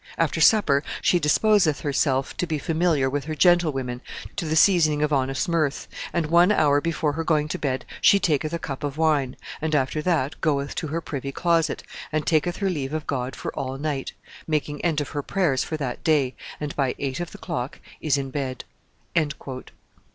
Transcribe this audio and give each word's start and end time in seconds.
After 0.17 0.41
supper 0.41 0.81
she 0.99 1.19
disposeth 1.19 1.81
herself 1.81 2.35
to 2.37 2.47
be 2.47 2.57
famyliare 2.59 3.11
with 3.11 3.25
her 3.25 3.35
gentlewomen 3.35 4.01
to 4.35 4.45
the 4.47 4.55
seasoning 4.55 5.03
of 5.03 5.13
honest 5.13 5.47
myrthe, 5.47 5.85
and 6.11 6.25
one 6.25 6.49
hower 6.49 6.81
before 6.81 7.11
her 7.13 7.23
going 7.23 7.47
to 7.49 7.59
bed 7.59 7.85
she 8.01 8.17
taketh 8.17 8.51
a 8.51 8.57
cup 8.57 8.83
of 8.83 8.97
wine, 8.97 9.35
and 9.61 9.75
after 9.75 10.01
that 10.01 10.41
goeth 10.41 10.73
to 10.73 10.87
her 10.87 11.01
pryvie 11.03 11.31
closette, 11.31 11.83
and 12.11 12.25
taketh 12.25 12.57
her 12.57 12.69
leave 12.71 12.95
of 12.95 13.05
God 13.05 13.35
for 13.35 13.53
all 13.53 13.77
nighte, 13.77 14.13
makinge 14.49 14.81
end 14.83 15.01
of 15.01 15.09
her 15.09 15.21
prayers 15.21 15.63
for 15.63 15.77
that 15.77 16.03
daye, 16.03 16.33
and 16.59 16.75
by 16.75 16.95
eighte 16.97 17.19
of 17.19 17.29
the 17.29 17.37
clocke 17.37 17.75
is 18.01 18.17
in 18.17 18.31
bedde." 18.31 18.63